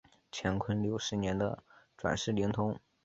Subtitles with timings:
[0.31, 1.61] 乾隆六十年的
[1.95, 2.75] 转世灵童。